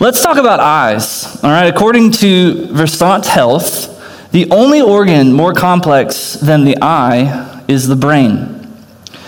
[0.00, 1.42] Let's talk about eyes.
[1.44, 7.86] All right, according to Versant Health, the only organ more complex than the eye is
[7.86, 8.66] the brain.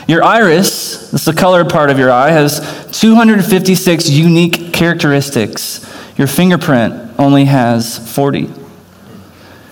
[0.09, 5.89] Your iris, that's the colored part of your eye, has 256 unique characteristics.
[6.19, 8.51] Your fingerprint only has 40.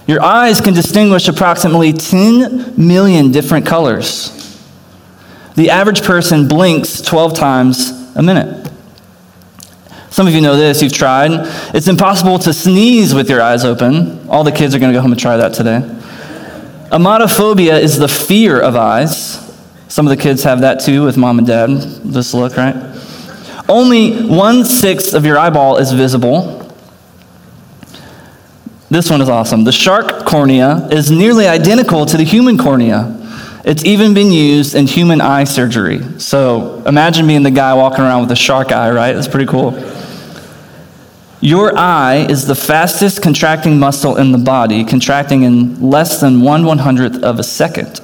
[0.06, 4.30] Your eyes can distinguish approximately 10 million different colors.
[5.56, 8.63] The average person blinks 12 times a minute.
[10.14, 11.32] Some of you know this, you've tried.
[11.74, 14.28] It's impossible to sneeze with your eyes open.
[14.28, 15.80] All the kids are going to go home and try that today.
[16.92, 19.40] Emetophobia is the fear of eyes.
[19.88, 21.68] Some of the kids have that too with mom and dad.
[22.04, 22.76] This look, right?
[23.68, 26.72] Only one sixth of your eyeball is visible.
[28.90, 29.64] This one is awesome.
[29.64, 33.20] The shark cornea is nearly identical to the human cornea.
[33.64, 36.20] It's even been used in human eye surgery.
[36.20, 39.14] So imagine being the guy walking around with a shark eye, right?
[39.14, 39.72] That's pretty cool.
[41.44, 46.64] Your eye is the fastest contracting muscle in the body, contracting in less than one
[46.64, 48.00] one hundredth of a second.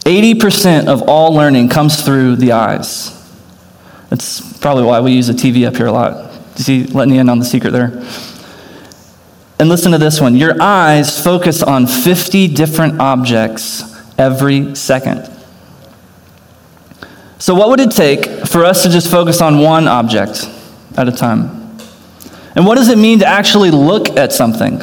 [0.00, 3.12] 80% of all learning comes through the eyes.
[4.10, 6.32] That's probably why we use a TV up here a lot.
[6.56, 7.92] You see, letting you in on the secret there.
[9.60, 13.84] And listen to this one your eyes focus on 50 different objects
[14.18, 15.30] every second.
[17.38, 20.50] So, what would it take for us to just focus on one object
[20.96, 21.78] at a time?
[22.54, 24.78] And what does it mean to actually look at something?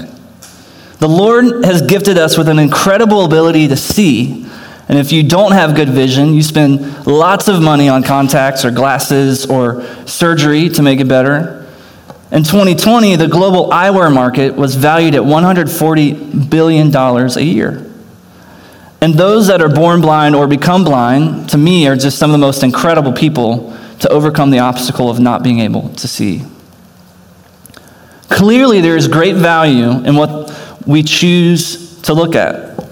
[1.00, 4.45] The Lord has gifted us with an incredible ability to see.
[4.88, 8.72] And if you don't have good vision, you spend lots of money on contacts or
[8.72, 11.67] glasses or surgery to make it better.
[12.31, 17.91] In 2020, the global eyewear market was valued at $140 billion a year.
[19.02, 22.34] And those that are born blind or become blind, to me, are just some of
[22.34, 26.43] the most incredible people to overcome the obstacle of not being able to see.
[28.27, 30.53] Clearly, there is great value in what
[30.85, 32.85] we choose to look at.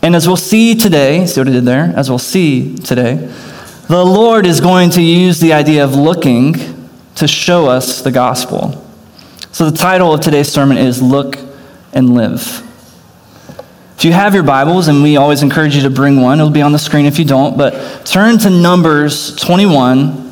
[0.00, 1.92] And as we'll see today, see what I did there?
[1.96, 3.28] As we'll see today,
[3.88, 6.54] the Lord is going to use the idea of looking
[7.16, 8.86] to show us the gospel.
[9.50, 11.38] So, the title of today's sermon is Look
[11.92, 12.62] and Live.
[14.02, 16.60] If you have your Bibles, and we always encourage you to bring one, it'll be
[16.60, 20.28] on the screen if you don't, but turn to Numbers 21,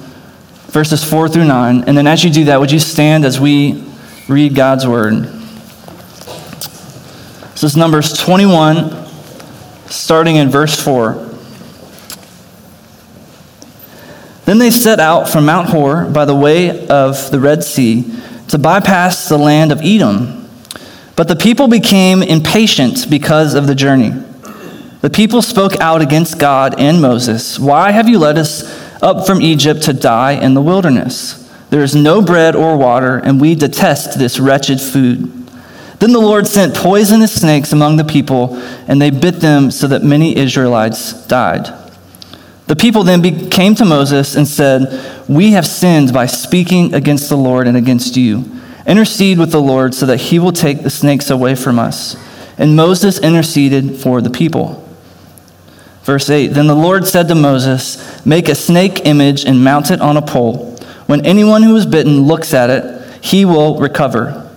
[0.70, 1.84] verses 4 through 9.
[1.84, 3.84] And then as you do that, would you stand as we
[4.26, 5.22] read God's word?
[7.52, 9.06] This is Numbers 21,
[9.86, 11.12] starting in verse 4.
[14.46, 18.12] Then they set out from Mount Hor by the way of the Red Sea
[18.48, 20.39] to bypass the land of Edom.
[21.16, 24.12] But the people became impatient because of the journey.
[25.00, 27.58] The people spoke out against God and Moses.
[27.58, 28.62] Why have you led us
[29.02, 31.36] up from Egypt to die in the wilderness?
[31.70, 35.40] There is no bread or water, and we detest this wretched food.
[36.00, 38.56] Then the Lord sent poisonous snakes among the people,
[38.88, 41.68] and they bit them so that many Israelites died.
[42.66, 47.36] The people then came to Moses and said, We have sinned by speaking against the
[47.36, 48.59] Lord and against you.
[48.90, 52.16] Intercede with the Lord so that he will take the snakes away from us.
[52.58, 54.84] And Moses interceded for the people.
[56.02, 60.00] Verse 8 Then the Lord said to Moses, Make a snake image and mount it
[60.00, 60.76] on a pole.
[61.06, 64.50] When anyone who is bitten looks at it, he will recover.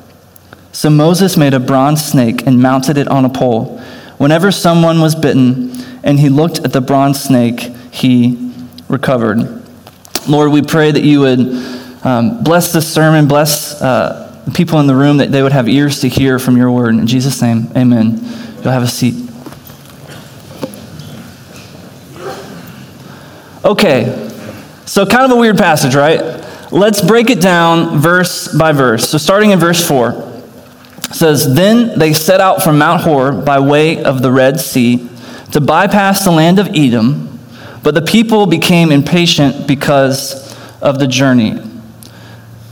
[0.72, 3.78] So Moses made a bronze snake and mounted it on a pole.
[4.18, 5.72] Whenever someone was bitten
[6.02, 7.60] and he looked at the bronze snake,
[7.92, 8.52] he
[8.88, 9.62] recovered.
[10.28, 11.40] Lord, we pray that you would
[12.04, 15.68] um, bless this sermon, bless uh, the people in the room, that they would have
[15.68, 16.96] ears to hear from your word.
[16.96, 18.20] In Jesus' name, amen.
[18.62, 19.30] You'll have a seat.
[23.66, 24.30] Okay,
[24.86, 26.20] so kind of a weird passage, right?
[26.72, 29.10] Let's break it down verse by verse.
[29.10, 30.32] So, starting in verse 4
[31.14, 35.08] says, Then they set out from Mount Hor by way of the Red Sea
[35.54, 37.34] to bypass the land of Edom
[37.84, 41.62] but the people became impatient because of the journey.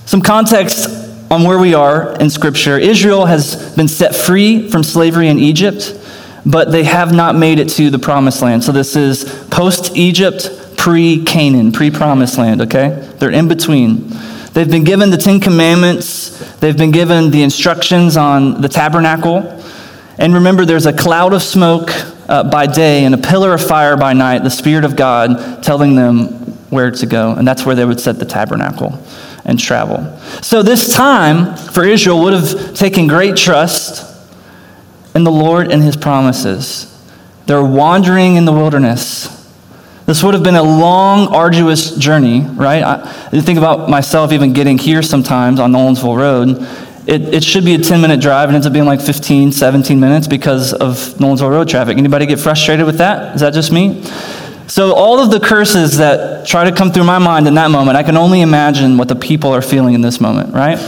[0.06, 0.88] Some context
[1.32, 5.98] on where we are in Scripture Israel has been set free from slavery in Egypt,
[6.46, 8.64] but they have not made it to the promised land.
[8.66, 12.90] So this is post Egypt, pre Canaan, pre promised land, okay?
[13.18, 14.10] They're in between.
[14.54, 19.58] They've been given the Ten Commandments, they've been given the instructions on the tabernacle.
[20.18, 21.90] And remember, there's a cloud of smoke
[22.28, 25.96] uh, by day and a pillar of fire by night, the Spirit of God telling
[25.96, 26.26] them
[26.70, 27.32] where to go.
[27.32, 29.02] And that's where they would set the tabernacle
[29.46, 30.18] and travel.
[30.42, 34.08] So, this time for Israel would have taken great trust
[35.16, 36.88] in the Lord and his promises.
[37.46, 39.38] They're wandering in the wilderness.
[40.06, 42.84] This would have been a long, arduous journey, right?
[42.84, 46.68] I, think about myself even getting here sometimes on Nolensville Road.
[47.08, 50.00] It, it should be a 10 minute drive and ends up being like 15, 17
[50.00, 51.98] minutes because of Nolensville Road traffic.
[51.98, 53.36] Anybody get frustrated with that?
[53.36, 54.04] Is that just me?
[54.72, 57.98] So, all of the curses that try to come through my mind in that moment,
[57.98, 60.80] I can only imagine what the people are feeling in this moment, right?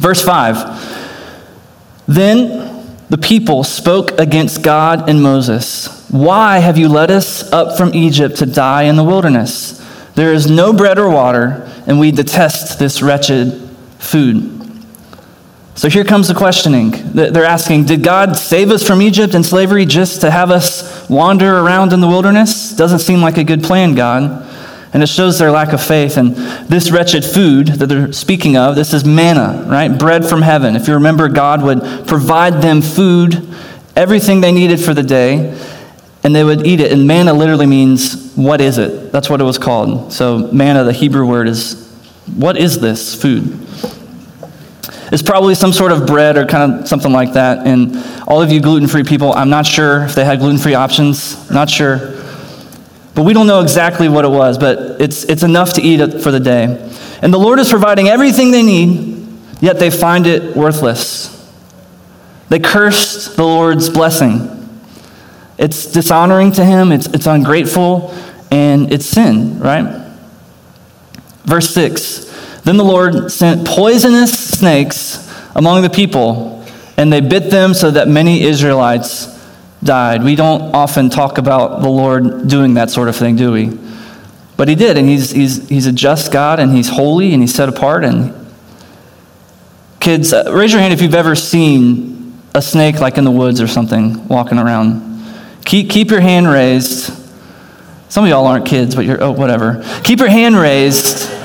[0.00, 6.04] Verse 5 Then the people spoke against God and Moses.
[6.10, 9.78] Why have you led us up from Egypt to die in the wilderness?
[10.16, 13.70] There is no bread or water, and we detest this wretched
[14.00, 14.59] food.
[15.80, 16.90] So here comes the questioning.
[17.14, 21.56] They're asking Did God save us from Egypt and slavery just to have us wander
[21.56, 22.76] around in the wilderness?
[22.76, 24.46] Doesn't seem like a good plan, God.
[24.92, 26.18] And it shows their lack of faith.
[26.18, 26.36] And
[26.68, 29.88] this wretched food that they're speaking of, this is manna, right?
[29.88, 30.76] Bread from heaven.
[30.76, 33.48] If you remember, God would provide them food,
[33.96, 35.58] everything they needed for the day,
[36.22, 36.92] and they would eat it.
[36.92, 39.12] And manna literally means, what is it?
[39.12, 40.12] That's what it was called.
[40.12, 41.90] So, manna, the Hebrew word, is
[42.36, 43.66] what is this food?
[45.12, 47.66] It's probably some sort of bread or kind of something like that.
[47.66, 47.96] And
[48.28, 51.50] all of you gluten free people, I'm not sure if they had gluten free options.
[51.50, 51.98] Not sure.
[53.14, 56.22] But we don't know exactly what it was, but it's, it's enough to eat it
[56.22, 56.64] for the day.
[57.22, 59.26] And the Lord is providing everything they need,
[59.60, 61.36] yet they find it worthless.
[62.48, 64.56] They cursed the Lord's blessing.
[65.58, 68.14] It's dishonoring to Him, it's, it's ungrateful,
[68.50, 70.08] and it's sin, right?
[71.44, 72.29] Verse 6
[72.70, 76.64] Then the Lord sent poisonous snakes among the people,
[76.96, 79.26] and they bit them so that many Israelites
[79.82, 80.22] died.
[80.22, 83.76] We don't often talk about the Lord doing that sort of thing, do we?
[84.56, 87.52] But he did, and he's, he's, he's a just God, and he's holy, and he's
[87.52, 88.04] set apart.
[88.04, 88.32] And
[89.98, 93.60] kids, uh, raise your hand if you've ever seen a snake like in the woods
[93.60, 95.24] or something walking around.
[95.64, 97.12] Keep, keep your hand raised.
[98.10, 99.84] Some of y'all aren't kids, but you're, oh, whatever.
[100.04, 101.39] Keep your hand raised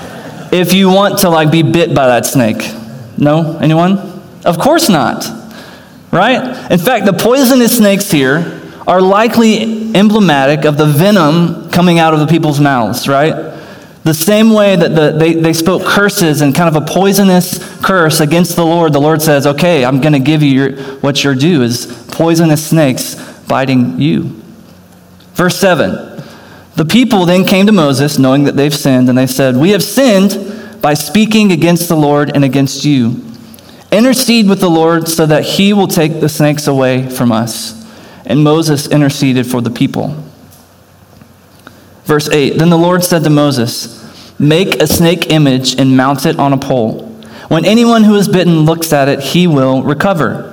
[0.60, 2.58] if you want to like be bit by that snake.
[3.18, 3.58] No?
[3.58, 3.98] Anyone?
[4.46, 5.26] Of course not
[6.16, 6.72] right?
[6.72, 12.22] In fact, the poisonous snakes here are likely emblematic of the venom coming out of
[12.22, 13.54] the people's mouths, right?
[14.04, 18.22] The same way that the, they, they spoke curses and kind of a poisonous curse
[18.22, 21.36] against the Lord, the Lord says, okay, I'm going to give you your, what your
[21.36, 23.16] due is poisonous snakes
[23.48, 24.42] biting you.
[25.34, 26.15] Verse 7
[26.76, 29.84] The people then came to Moses, knowing that they've sinned, and they said, We have
[29.84, 33.24] sinned by speaking against the Lord and against you.
[33.92, 37.86] Intercede with the Lord so that he will take the snakes away from us.
[38.26, 40.22] And Moses interceded for the people.
[42.04, 44.02] Verse 8 Then the Lord said to Moses,
[44.38, 47.04] Make a snake image and mount it on a pole.
[47.48, 50.52] When anyone who is bitten looks at it, he will recover.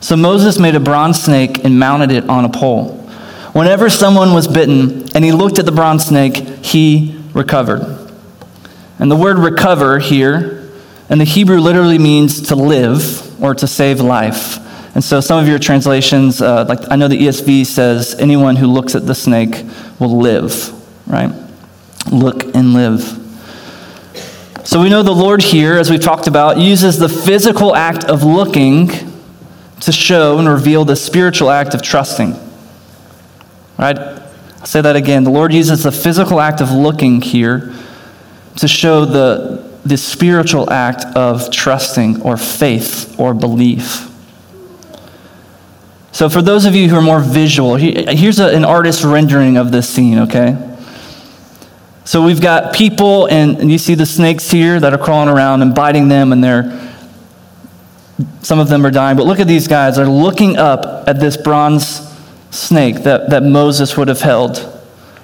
[0.00, 3.01] So Moses made a bronze snake and mounted it on a pole.
[3.52, 8.10] Whenever someone was bitten and he looked at the bronze snake, he recovered.
[8.98, 10.62] And the word recover here
[11.08, 14.58] and the Hebrew literally means to live or to save life.
[14.94, 18.66] And so some of your translations, uh, like I know the ESV says, anyone who
[18.66, 19.64] looks at the snake
[19.98, 20.72] will live,
[21.06, 21.30] right?
[22.10, 23.18] Look and live.
[24.64, 28.22] So we know the Lord here, as we've talked about, uses the physical act of
[28.22, 28.90] looking
[29.80, 32.34] to show and reveal the spiritual act of trusting.
[33.78, 33.98] Right?
[33.98, 35.24] I'll say that again.
[35.24, 37.72] The Lord uses the physical act of looking here
[38.56, 44.08] to show the, the spiritual act of trusting or faith or belief.
[46.12, 49.72] So, for those of you who are more visual, here's a, an artist's rendering of
[49.72, 50.76] this scene, okay?
[52.04, 55.62] So, we've got people, and, and you see the snakes here that are crawling around
[55.62, 56.92] and biting them, and they're
[58.42, 59.16] some of them are dying.
[59.16, 59.96] But look at these guys.
[59.96, 62.11] They're looking up at this bronze
[62.52, 64.78] snake that, that Moses would have held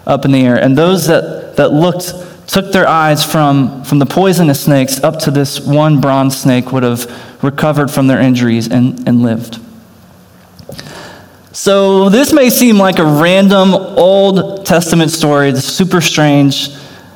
[0.06, 0.56] up in the air.
[0.56, 2.12] And those that, that looked
[2.49, 6.82] took their eyes from, from the poisonous snakes up to this one bronze snake would
[6.82, 9.61] have recovered from their injuries and, and lived.
[11.52, 16.68] So, this may seem like a random Old Testament story that's super strange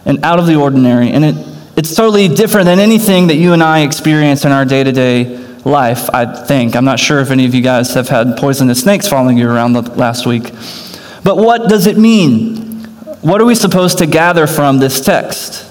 [0.05, 1.37] and out of the ordinary, and it,
[1.77, 5.39] it's totally different than anything that you and I experience in our day to day
[5.65, 6.75] life, I think.
[6.75, 9.75] I'm not sure if any of you guys have had poisonous snakes following you around
[9.75, 10.51] the last week.
[11.25, 12.57] But what does it mean?
[13.23, 15.69] What are we supposed to gather from this text?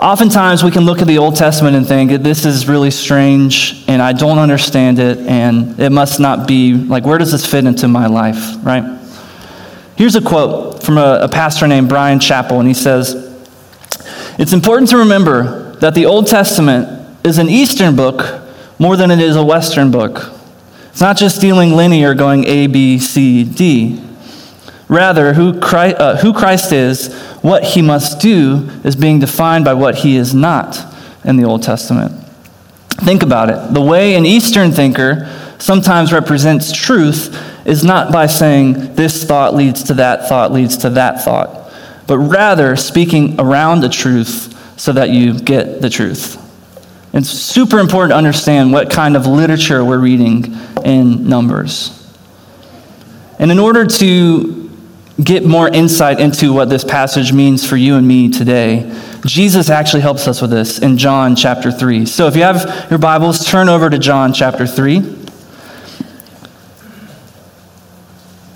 [0.00, 4.02] Oftentimes, we can look at the Old Testament and think, this is really strange, and
[4.02, 7.86] I don't understand it, and it must not be, like, where does this fit into
[7.86, 9.00] my life, right?
[9.96, 13.14] Here's a quote from a, a pastor named Bryan Chapell, and he says,
[14.38, 18.42] It's important to remember that the Old Testament is an Eastern book
[18.78, 20.32] more than it is a Western book.
[20.90, 24.00] It's not just dealing linear, going A, B, C, D.
[24.88, 27.12] Rather, who Christ, uh, who Christ is,
[27.42, 30.78] what he must do, is being defined by what he is not
[31.24, 32.12] in the Old Testament.
[32.98, 33.74] Think about it.
[33.74, 35.28] The way an Eastern thinker
[35.58, 40.90] sometimes represents truth is not by saying this thought leads to that thought leads to
[40.90, 41.72] that thought,
[42.06, 46.43] but rather speaking around the truth so that you get the truth.
[47.14, 50.52] It's super important to understand what kind of literature we're reading
[50.84, 52.12] in Numbers.
[53.38, 54.70] And in order to
[55.22, 58.92] get more insight into what this passage means for you and me today,
[59.24, 62.04] Jesus actually helps us with this in John chapter 3.
[62.04, 65.20] So if you have your Bibles, turn over to John chapter 3.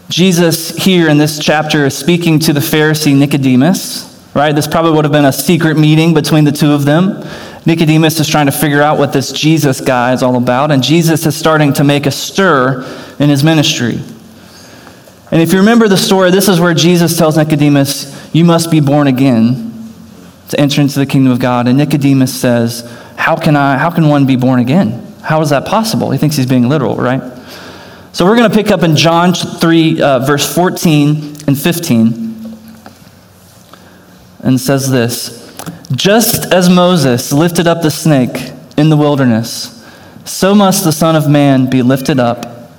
[0.08, 4.52] Jesus, here in this chapter, is speaking to the Pharisee Nicodemus, right?
[4.52, 7.22] This probably would have been a secret meeting between the two of them.
[7.68, 11.26] Nicodemus is trying to figure out what this Jesus guy is all about, and Jesus
[11.26, 12.80] is starting to make a stir
[13.18, 14.00] in his ministry.
[15.30, 18.80] And if you remember the story, this is where Jesus tells Nicodemus, You must be
[18.80, 19.92] born again
[20.48, 21.68] to enter into the kingdom of God.
[21.68, 25.06] And Nicodemus says, How can I, how can one be born again?
[25.20, 26.10] How is that possible?
[26.10, 27.20] He thinks he's being literal, right?
[28.12, 32.56] So we're going to pick up in John 3, uh, verse 14 and 15.
[34.42, 35.47] And says this
[35.92, 39.74] Just as Moses lifted up the snake in the wilderness,
[40.24, 42.70] so must the Son of Man be lifted up,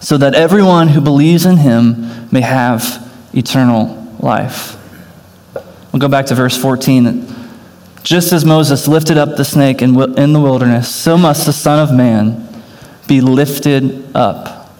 [0.00, 4.76] so that everyone who believes in him may have eternal life.
[5.92, 7.26] We'll go back to verse 14.
[8.02, 11.94] Just as Moses lifted up the snake in, the wilderness, so must the Son of
[11.94, 12.48] Man
[13.06, 14.70] be lifted up.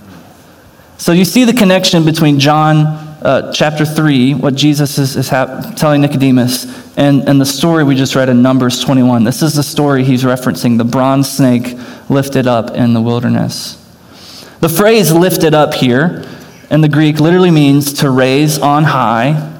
[0.98, 5.72] So you see the connection between John uh, chapter 3, what Jesus is, is ha-
[5.76, 9.22] telling Nicodemus, and, and the story we just read in Numbers 21.
[9.24, 11.76] This is the story he's referencing the bronze snake
[12.08, 13.76] lifted up in the wilderness.
[14.60, 16.24] The phrase lifted up here
[16.70, 19.50] in the Greek literally means to raise on high,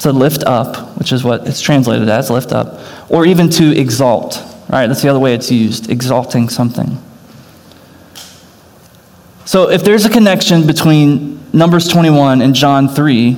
[0.00, 4.42] to lift up, which is what it's translated as lift up, or even to exalt.
[4.68, 4.88] Right?
[4.88, 6.98] That's the other way it's used, exalting something.
[9.46, 13.36] So, if there's a connection between Numbers 21 and John 3,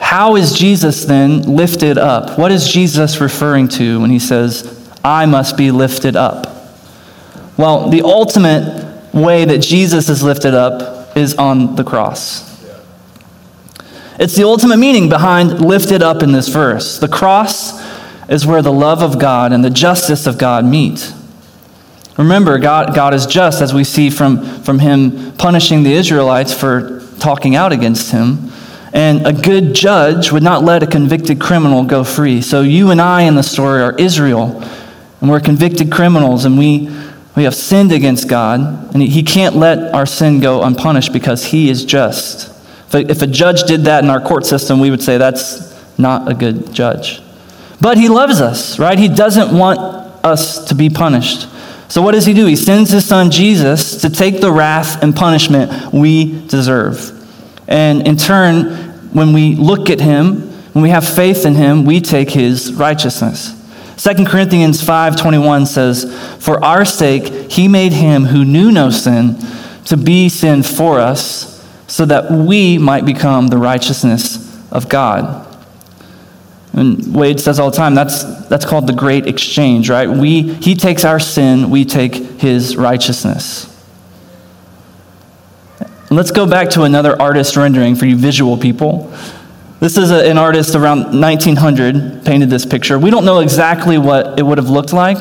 [0.00, 2.36] how is Jesus then lifted up?
[2.36, 6.48] What is Jesus referring to when he says, I must be lifted up?
[7.56, 12.44] Well, the ultimate way that Jesus is lifted up is on the cross.
[14.18, 16.98] It's the ultimate meaning behind lifted up in this verse.
[16.98, 17.80] The cross
[18.28, 21.12] is where the love of God and the justice of God meet.
[22.18, 27.00] Remember, God, God is just, as we see from, from him punishing the Israelites for
[27.20, 28.50] talking out against him.
[28.92, 32.42] And a good judge would not let a convicted criminal go free.
[32.42, 34.60] So you and I in the story are Israel,
[35.20, 36.90] and we're convicted criminals, and we,
[37.36, 41.70] we have sinned against God, and he can't let our sin go unpunished because he
[41.70, 42.48] is just.
[42.88, 45.72] If a, if a judge did that in our court system, we would say that's
[45.98, 47.22] not a good judge.
[47.80, 48.98] But he loves us, right?
[48.98, 49.78] He doesn't want
[50.24, 51.46] us to be punished.
[51.88, 52.46] So, what does he do?
[52.46, 57.14] He sends his son Jesus to take the wrath and punishment we deserve.
[57.66, 58.64] And in turn,
[59.12, 63.54] when we look at him, when we have faith in him, we take his righteousness.
[63.96, 66.06] 2 Corinthians 5:21 says,
[66.38, 69.36] "For our sake he made him who knew no sin
[69.86, 74.38] to be sin for us, so that we might become the righteousness
[74.70, 75.47] of God."
[76.78, 80.08] And Wade says all the time, that's, that's called the great exchange, right?
[80.08, 83.74] We, he takes our sin, we take his righteousness.
[86.08, 89.12] Let's go back to another artist rendering for you visual people.
[89.80, 92.96] This is a, an artist around 1900 painted this picture.
[92.96, 95.18] We don't know exactly what it would have looked like,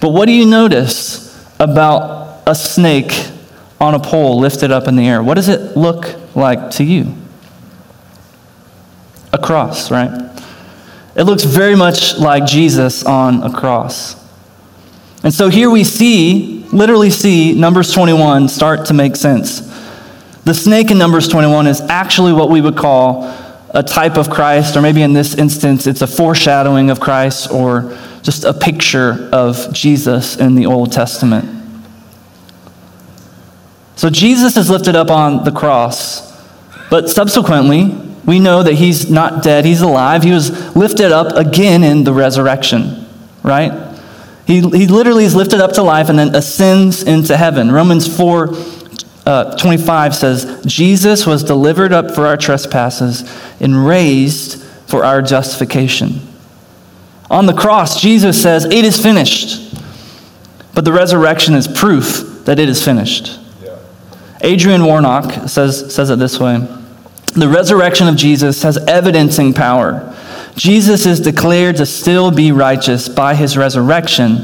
[0.00, 1.24] but what do you notice
[1.60, 3.30] about a snake
[3.80, 5.22] on a pole lifted up in the air?
[5.22, 7.14] What does it look like to you?
[9.32, 10.25] A cross, right?
[11.16, 14.22] It looks very much like Jesus on a cross.
[15.22, 19.60] And so here we see, literally see, Numbers 21 start to make sense.
[20.44, 23.34] The snake in Numbers 21 is actually what we would call
[23.70, 27.98] a type of Christ, or maybe in this instance, it's a foreshadowing of Christ or
[28.22, 31.48] just a picture of Jesus in the Old Testament.
[33.96, 36.38] So Jesus is lifted up on the cross,
[36.90, 40.24] but subsequently, we know that he's not dead, he's alive.
[40.24, 43.06] He was lifted up again in the resurrection,
[43.42, 43.96] right?
[44.46, 47.70] He, he literally is lifted up to life and then ascends into heaven.
[47.70, 48.48] Romans 4
[49.26, 53.24] uh, 25 says, Jesus was delivered up for our trespasses
[53.60, 56.20] and raised for our justification.
[57.28, 59.74] On the cross, Jesus says, It is finished.
[60.74, 63.40] But the resurrection is proof that it is finished.
[63.62, 63.78] Yeah.
[64.42, 66.64] Adrian Warnock says, says it this way
[67.36, 70.14] The resurrection of Jesus has evidencing power.
[70.54, 74.38] Jesus is declared to still be righteous by his resurrection,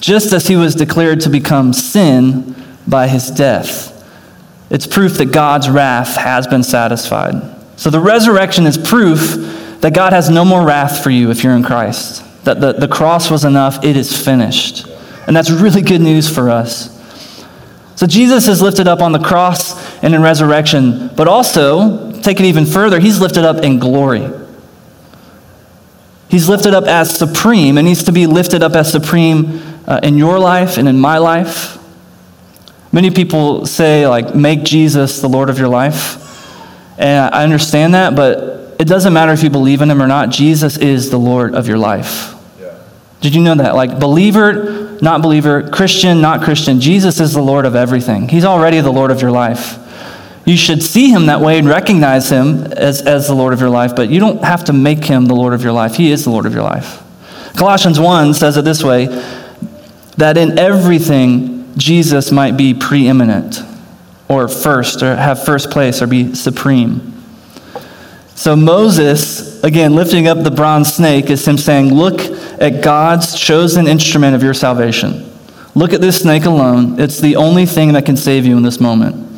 [0.00, 2.56] just as he was declared to become sin
[2.86, 3.90] by his death.
[4.70, 7.34] It's proof that God's wrath has been satisfied.
[7.76, 11.54] So the resurrection is proof that God has no more wrath for you if you're
[11.54, 14.88] in Christ, that the, the cross was enough, it is finished.
[15.28, 16.88] And that's really good news for us.
[17.94, 22.46] So Jesus is lifted up on the cross and in resurrection, but also, take it
[22.46, 24.30] even further, he's lifted up in glory.
[26.28, 30.16] He's lifted up as supreme and needs to be lifted up as supreme uh, in
[30.16, 31.78] your life and in my life.
[32.90, 36.18] Many people say, like, make Jesus the Lord of your life.
[36.98, 40.30] And I understand that, but it doesn't matter if you believe in him or not.
[40.30, 42.34] Jesus is the Lord of your life.
[42.58, 42.78] Yeah.
[43.20, 43.74] Did you know that?
[43.74, 48.28] Like, believer, not believer, Christian, not Christian, Jesus is the Lord of everything.
[48.28, 49.78] He's already the Lord of your life.
[50.44, 53.70] You should see him that way and recognize him as, as the Lord of your
[53.70, 55.94] life, but you don't have to make him the Lord of your life.
[55.94, 57.02] He is the Lord of your life.
[57.56, 59.06] Colossians 1 says it this way
[60.16, 63.60] that in everything, Jesus might be preeminent
[64.28, 67.12] or first or have first place or be supreme.
[68.34, 72.20] So Moses, again, lifting up the bronze snake, is him saying, Look
[72.60, 75.30] at God's chosen instrument of your salvation.
[75.74, 76.98] Look at this snake alone.
[76.98, 79.31] It's the only thing that can save you in this moment.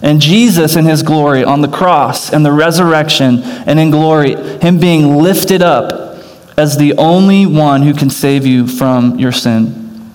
[0.00, 4.78] And Jesus in his glory on the cross and the resurrection and in glory, him
[4.78, 6.18] being lifted up
[6.56, 10.12] as the only one who can save you from your sin.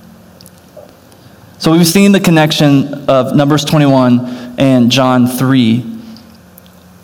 [1.58, 5.94] So we've seen the connection of Numbers 21 and John 3.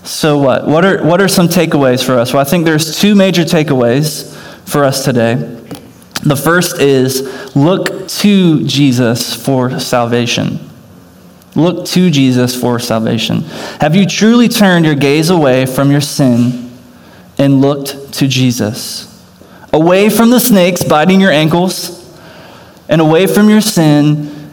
[0.04, 0.68] So what?
[0.68, 2.34] What are, what are some takeaways for us?
[2.34, 4.36] Well, I think there's two major takeaways
[4.68, 5.36] for us today.
[6.24, 10.69] The first is look to Jesus for salvation.
[11.60, 13.42] Look to Jesus for salvation.
[13.82, 16.72] Have you truly turned your gaze away from your sin
[17.38, 19.06] and looked to Jesus?
[19.74, 21.96] Away from the snakes biting your ankles
[22.88, 24.52] and away from your sin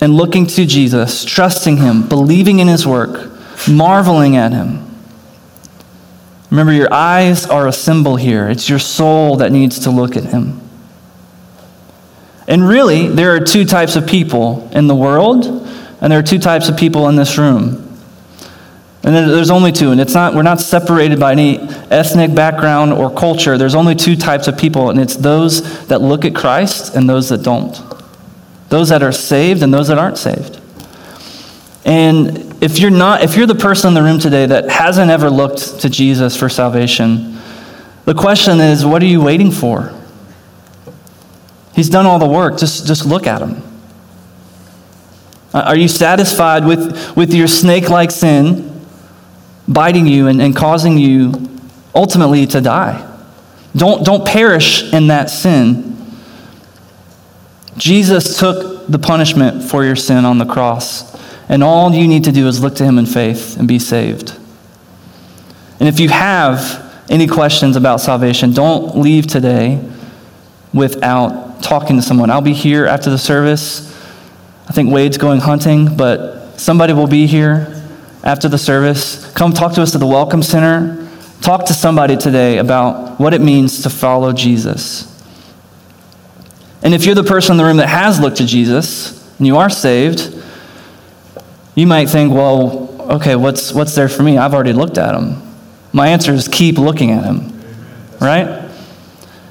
[0.00, 3.30] and looking to Jesus, trusting Him, believing in His work,
[3.68, 4.86] marveling at Him.
[6.50, 8.48] Remember, your eyes are a symbol here.
[8.48, 10.60] It's your soul that needs to look at Him.
[12.48, 15.68] And really, there are two types of people in the world,
[16.00, 17.86] and there are two types of people in this room.
[19.02, 21.58] And there's only two, and it's not, we're not separated by any
[21.90, 23.56] ethnic background or culture.
[23.56, 27.30] There's only two types of people, and it's those that look at Christ and those
[27.30, 27.74] that don't
[28.70, 30.58] those that are saved and those that aren't saved.
[31.84, 35.28] And if you're not, if you're the person in the room today that hasn't ever
[35.28, 37.38] looked to Jesus for salvation,
[38.04, 39.92] the question is, what are you waiting for?
[41.74, 42.58] He's done all the work.
[42.58, 43.62] Just, just look at him.
[45.52, 48.86] Uh, are you satisfied with, with your snake like sin
[49.66, 51.48] biting you and, and causing you
[51.94, 53.06] ultimately to die?
[53.74, 55.96] Don't, don't perish in that sin.
[57.76, 61.16] Jesus took the punishment for your sin on the cross,
[61.48, 64.36] and all you need to do is look to him in faith and be saved.
[65.78, 69.82] And if you have any questions about salvation, don't leave today
[70.74, 72.30] without talking to someone.
[72.30, 73.89] I'll be here after the service.
[74.70, 77.82] I think Wade's going hunting, but somebody will be here
[78.22, 79.28] after the service.
[79.32, 81.08] Come talk to us at the Welcome Center.
[81.40, 85.08] Talk to somebody today about what it means to follow Jesus.
[86.84, 89.56] And if you're the person in the room that has looked to Jesus and you
[89.56, 90.40] are saved,
[91.74, 94.38] you might think, well, okay, what's, what's there for me?
[94.38, 95.42] I've already looked at him.
[95.92, 97.60] My answer is keep looking at him,
[98.20, 98.59] right?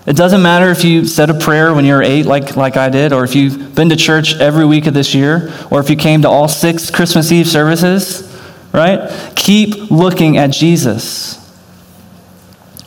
[0.05, 2.89] It doesn't matter if you said a prayer when you were eight, like, like I
[2.89, 5.95] did, or if you've been to church every week of this year, or if you
[5.95, 8.25] came to all six Christmas Eve services,
[8.73, 9.11] right?
[9.35, 11.37] Keep looking at Jesus.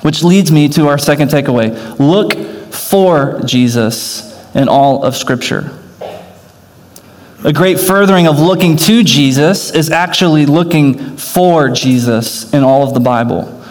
[0.00, 2.34] Which leads me to our second takeaway look
[2.72, 5.78] for Jesus in all of Scripture.
[7.44, 12.94] A great furthering of looking to Jesus is actually looking for Jesus in all of
[12.94, 13.62] the Bible.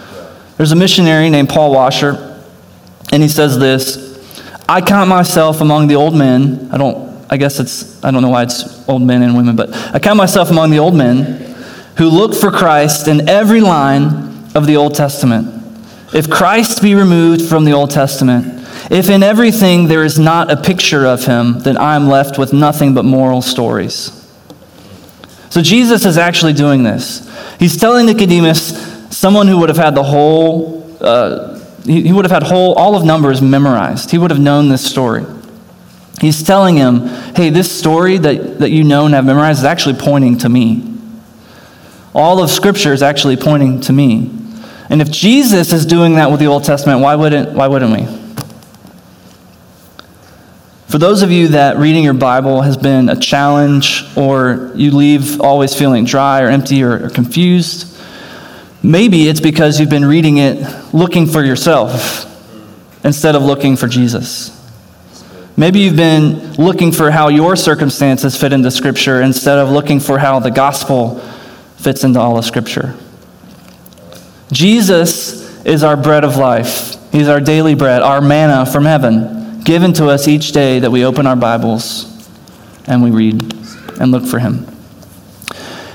[0.57, 2.30] There's a missionary named Paul Washer,
[3.11, 4.11] and he says this
[4.67, 6.69] I count myself among the old men.
[6.71, 9.73] I don't, I guess it's, I don't know why it's old men and women, but
[9.93, 11.55] I count myself among the old men
[11.97, 15.61] who look for Christ in every line of the Old Testament.
[16.13, 20.57] If Christ be removed from the Old Testament, if in everything there is not a
[20.57, 24.17] picture of him, then I am left with nothing but moral stories.
[25.49, 27.29] So Jesus is actually doing this.
[27.59, 32.31] He's telling Nicodemus, someone who would have had the whole, uh, he, he would have
[32.31, 34.11] had whole, all of Numbers memorized.
[34.11, 35.25] He would have known this story.
[36.19, 39.95] He's telling him, hey, this story that, that you know and have memorized is actually
[39.95, 40.87] pointing to me.
[42.13, 44.29] All of Scripture is actually pointing to me.
[44.89, 48.05] And if Jesus is doing that with the Old Testament, why wouldn't, why wouldn't we?
[50.89, 55.39] For those of you that reading your Bible has been a challenge, or you leave
[55.39, 57.97] always feeling dry or empty or, or confused,
[58.83, 62.27] maybe it's because you've been reading it looking for yourself
[63.03, 64.57] instead of looking for Jesus.
[65.57, 70.17] Maybe you've been looking for how your circumstances fit into Scripture instead of looking for
[70.17, 71.19] how the gospel
[71.77, 72.95] fits into all of Scripture.
[74.51, 76.95] Jesus is our bread of life.
[77.11, 81.05] He's our daily bread, our manna from heaven, given to us each day that we
[81.05, 82.07] open our Bibles
[82.87, 83.53] and we read
[83.99, 84.70] and look for Him.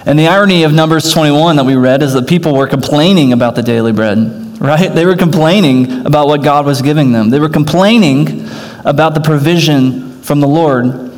[0.06, 3.56] And the irony of Numbers 21 that we read is that people were complaining about
[3.56, 4.88] the daily bread, right?
[4.88, 7.30] They were complaining about what God was giving them.
[7.30, 8.48] They were complaining
[8.84, 11.12] about the provision from the Lord,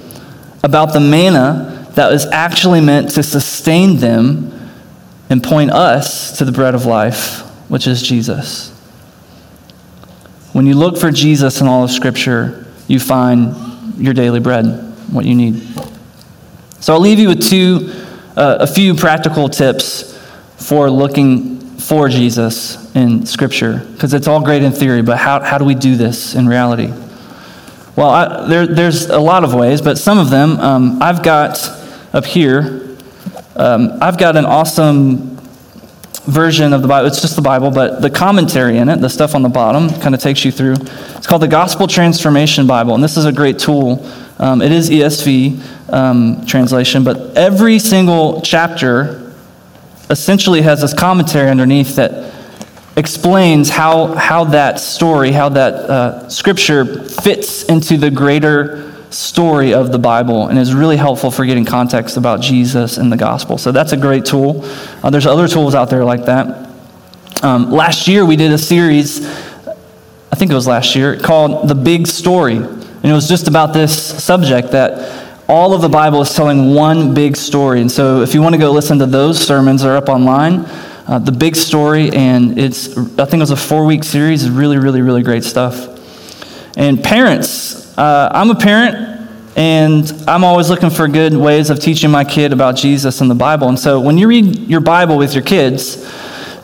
[0.63, 4.55] about the manna that was actually meant to sustain them
[5.29, 8.71] and point us to the bread of life, which is Jesus.
[10.55, 14.65] When you look for Jesus in all of Scripture, you find your daily bread,
[15.13, 15.63] what you need.
[16.81, 18.07] So I'll leave you with two,
[18.39, 20.17] a few practical tips
[20.57, 25.59] for looking for Jesus in Scripture, because it's all great in theory, but how, how
[25.59, 26.93] do we do this in reality?
[27.97, 31.69] Well, I, there, there's a lot of ways, but some of them um, I've got
[32.13, 32.89] up here
[33.59, 35.37] um, I've got an awesome
[36.27, 37.09] version of the Bible.
[37.09, 40.15] It's just the Bible, but the commentary in it, the stuff on the bottom, kind
[40.15, 40.77] of takes you through.
[41.17, 44.09] It's called the Gospel Transformation Bible, and this is a great tool.
[44.39, 49.33] Um, it is ESV um, translation, but every single chapter
[50.11, 52.33] essentially has this commentary underneath that
[52.97, 59.93] explains how, how that story, how that uh, scripture fits into the greater story of
[59.93, 63.57] the Bible and is really helpful for getting context about Jesus and the gospel.
[63.57, 64.65] So that's a great tool.
[65.03, 66.69] Uh, there's other tools out there like that.
[67.43, 69.27] Um, last year we did a series,
[70.31, 72.59] I think it was last year, called The Big Story.
[73.03, 77.15] And it was just about this subject that all of the Bible is telling one
[77.15, 77.81] big story.
[77.81, 80.65] And so if you want to go listen to those sermons, they're up online.
[81.07, 84.77] Uh, the big story, and it's, I think it was a four week series, really,
[84.77, 85.97] really, really great stuff.
[86.77, 92.11] And parents, uh, I'm a parent, and I'm always looking for good ways of teaching
[92.11, 93.69] my kid about Jesus and the Bible.
[93.69, 95.97] And so when you read your Bible with your kids,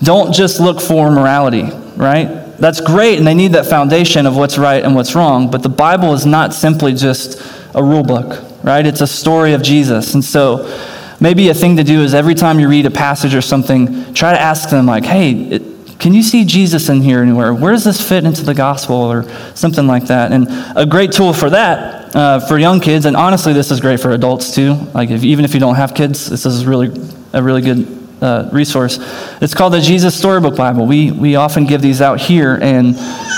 [0.03, 1.64] don't just look for morality,
[1.97, 2.43] right?
[2.64, 5.68] That's great, and they need that foundation of what's right and what's wrong, but the
[5.68, 7.38] Bible is not simply just
[7.74, 8.87] a rule book, right?
[8.87, 10.14] It's a story of Jesus.
[10.14, 10.74] And so
[11.20, 14.33] maybe a thing to do is every time you read a passage or something, try
[14.33, 15.62] to ask them, like, hey, it,
[15.98, 17.53] can you see Jesus in here anywhere?
[17.53, 20.33] Where does this fit into the gospel or something like that?
[20.33, 24.00] And a great tool for that, uh, for young kids, and honestly, this is great
[24.00, 24.72] for adults too.
[24.94, 26.88] Like, if, even if you don't have kids, this is really
[27.35, 28.98] a really good uh, resource.
[29.40, 30.87] It's called the Jesus Storybook Bible.
[30.87, 32.94] We, we often give these out here, and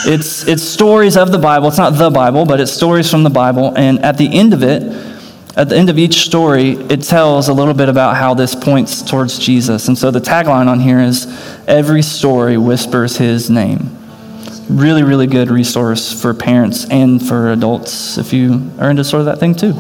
[0.07, 1.69] it's, it's stories of the Bible.
[1.69, 3.75] It's not the Bible, but it's stories from the Bible.
[3.77, 4.83] And at the end of it,
[5.57, 9.03] at the end of each story, it tells a little bit about how this points
[9.03, 9.89] towards Jesus.
[9.89, 11.27] And so the tagline on here is
[11.67, 13.99] Every story whispers his name.
[14.69, 19.27] Really, really good resource for parents and for adults if you are into sort of
[19.27, 19.75] that thing too.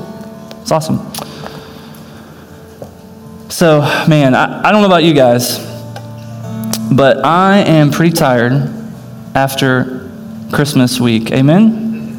[0.62, 0.98] It's awesome.
[3.56, 5.58] So, man, I, I don't know about you guys,
[6.92, 8.52] but I am pretty tired
[9.34, 10.10] after
[10.52, 11.32] Christmas week.
[11.32, 12.12] Amen?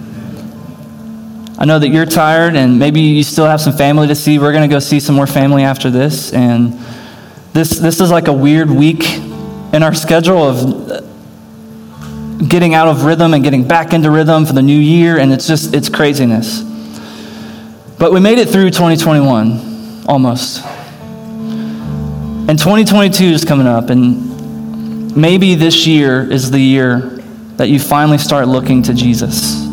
[1.59, 4.39] I know that you're tired and maybe you still have some family to see.
[4.39, 6.33] We're going to go see some more family after this.
[6.33, 6.73] And
[7.53, 10.59] this, this is like a weird week in our schedule of
[12.49, 15.19] getting out of rhythm and getting back into rhythm for the new year.
[15.19, 16.63] And it's just, it's craziness.
[17.99, 20.65] But we made it through 2021 almost.
[22.49, 23.89] And 2022 is coming up.
[23.89, 26.99] And maybe this year is the year
[27.57, 29.65] that you finally start looking to Jesus.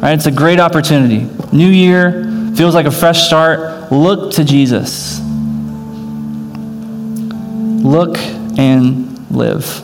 [0.00, 0.12] Right?
[0.12, 1.28] It's a great opportunity.
[1.50, 3.90] New year, feels like a fresh start.
[3.90, 5.18] Look to Jesus.
[7.82, 8.16] Look
[8.56, 9.82] and live.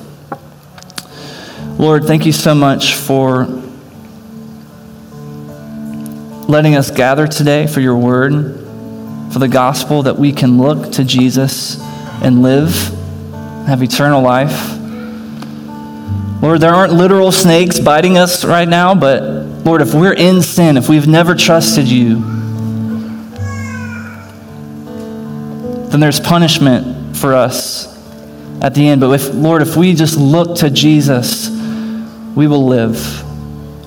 [1.81, 3.47] Lord, thank you so much for
[6.47, 8.55] letting us gather today for your word,
[9.33, 11.81] for the gospel, that we can look to Jesus
[12.23, 12.73] and live,
[13.67, 14.77] have eternal life.
[16.41, 19.23] Lord, there aren't literal snakes biting us right now, but
[19.65, 22.21] Lord, if we're in sin, if we've never trusted you,
[25.89, 27.87] then there's punishment for us
[28.63, 29.01] at the end.
[29.01, 31.51] But if, Lord, if we just look to Jesus,
[32.35, 33.25] we will live.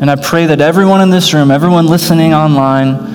[0.01, 3.11] And I pray that everyone in this room, everyone listening online,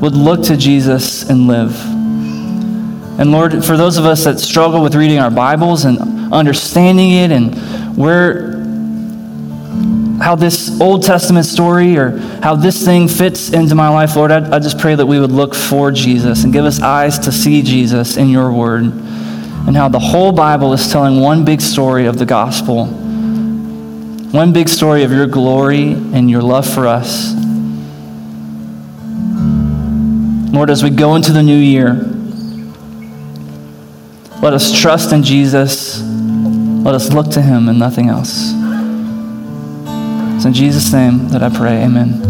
[0.00, 1.95] would look to Jesus and live.
[3.18, 7.30] And Lord, for those of us that struggle with reading our Bibles and understanding it
[7.30, 8.56] and where
[10.20, 14.56] how this Old Testament story or how this thing fits into my life, Lord, I,
[14.56, 17.62] I just pray that we would look for Jesus and give us eyes to see
[17.62, 22.18] Jesus in your word and how the whole Bible is telling one big story of
[22.18, 27.34] the gospel, one big story of your glory and your love for us.
[30.52, 32.15] Lord, as we go into the new year,
[34.42, 36.02] let us trust in Jesus.
[36.02, 38.52] Let us look to him and nothing else.
[40.36, 41.82] It's in Jesus' name that I pray.
[41.82, 42.26] Amen.